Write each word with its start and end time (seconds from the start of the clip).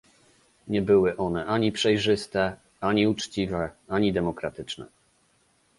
Nie 0.67 0.81
były 0.81 1.17
one 1.17 1.45
ani 1.45 1.71
przejrzyste, 1.71 2.55
ani 2.81 3.07
uczciwe, 3.07 3.69
ani 3.87 4.13
demokratyczne 4.13 4.85